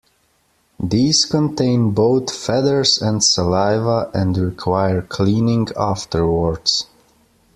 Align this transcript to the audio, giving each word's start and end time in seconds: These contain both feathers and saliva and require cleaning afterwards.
These 0.79 1.25
contain 1.25 1.91
both 1.91 2.35
feathers 2.35 2.99
and 2.99 3.23
saliva 3.23 4.09
and 4.15 4.35
require 4.35 5.03
cleaning 5.03 5.67
afterwards. 5.77 6.87